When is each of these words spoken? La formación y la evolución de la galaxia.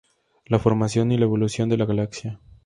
La 0.47 0.57
formación 0.57 1.11
y 1.11 1.17
la 1.19 1.25
evolución 1.25 1.69
de 1.69 1.77
la 1.77 1.85
galaxia. 1.85 2.39